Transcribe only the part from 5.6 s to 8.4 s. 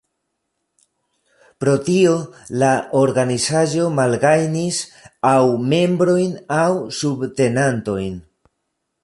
membrojn aŭ subtenantojn.